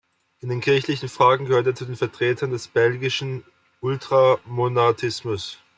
In 0.39 0.49
den 0.49 0.61
kirchlichen 0.61 1.09
Fragen 1.09 1.45
gehörte 1.45 1.69
er 1.69 1.75
zu 1.75 1.85
den 1.85 1.95
Vertretern 1.95 2.49
des 2.49 2.67
belgischen 2.67 3.43
Ultramontanismus. 3.81 5.59